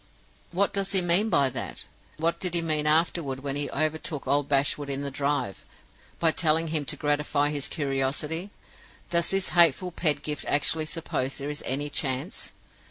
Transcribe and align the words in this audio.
"What 0.51 0.73
does 0.73 0.93
he 0.93 1.01
mean 1.03 1.29
by 1.29 1.51
that? 1.51 1.85
And 2.17 2.23
what 2.23 2.39
did 2.39 2.55
he 2.55 2.63
mean 2.63 2.87
afterward 2.87 3.41
when 3.41 3.55
he 3.55 3.69
overtook 3.69 4.25
old 4.27 4.49
Bashwood 4.49 4.89
in 4.89 5.03
the 5.03 5.11
drive, 5.11 5.63
by 6.17 6.31
telling 6.31 6.69
him 6.69 6.85
to 6.85 6.95
gratify 6.95 7.49
his 7.51 7.67
curiosity? 7.67 8.49
Does 9.11 9.29
this 9.29 9.49
hateful 9.49 9.91
Pedgift 9.91 10.45
actually 10.47 10.87
suppose 10.87 11.37
there 11.37 11.51
is 11.51 11.61
any 11.67 11.91
chance 11.91 12.51